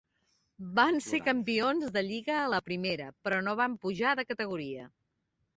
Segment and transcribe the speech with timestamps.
[0.79, 4.91] Van ser campions de lliga a la primera, però no van pujar de categoria.